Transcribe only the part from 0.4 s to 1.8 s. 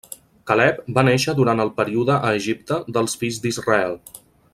Caleb va néixer durant el